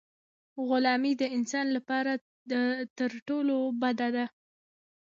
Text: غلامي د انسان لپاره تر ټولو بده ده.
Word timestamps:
غلامي 0.67 1.13
د 1.21 1.23
انسان 1.37 1.65
لپاره 1.75 2.11
تر 2.97 3.11
ټولو 3.27 3.55
بده 3.81 4.07
ده. 4.15 4.25